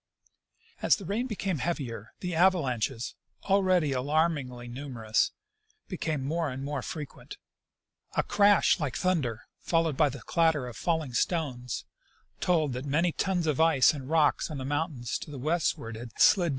As 0.81 0.95
the 0.95 1.05
rain 1.05 1.27
became 1.27 1.59
heavier, 1.59 2.13
the 2.21 2.33
avalanches, 2.33 3.13
already 3.43 3.91
alarmingly 3.91 4.67
numerous, 4.67 5.31
became 5.87 6.25
more 6.25 6.49
and 6.49 6.63
more 6.65 6.81
frequent: 6.81 7.37
A 8.15 8.23
crash 8.23 8.79
like 8.79 8.95
thunder, 8.97 9.43
followed 9.59 9.95
by 9.97 10.09
the 10.09 10.23
clatter 10.23 10.65
of 10.65 10.75
falling 10.75 11.13
stones, 11.13 11.85
told 12.39 12.73
that 12.73 12.83
many 12.85 13.11
tons 13.11 13.45
of 13.45 13.59
ice 13.61 13.93
and 13.93 14.09
rocks 14.09 14.49
on 14.49 14.57
the 14.57 14.65
mountains 14.65 15.19
to 15.19 15.29
the 15.29 15.37
westward 15.37 15.95
had 15.95 16.17
slid 16.19 16.19
A 16.19 16.19
Storm 16.19 16.41
on 16.41 16.41
the 16.41 16.41
Mountains. 16.45 16.49